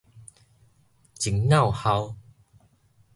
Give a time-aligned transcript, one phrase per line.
[1.19, 2.15] 一耦鱟